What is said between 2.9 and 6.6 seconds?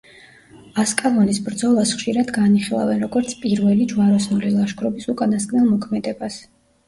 როგორც პირველი ჯვაროსნული ლაშქრობის უკანასკნელ მოქმედებას.